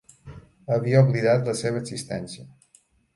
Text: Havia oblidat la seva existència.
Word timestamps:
Havia 0.77 1.03
oblidat 1.05 1.45
la 1.49 1.55
seva 1.59 1.83
existència. 1.83 2.47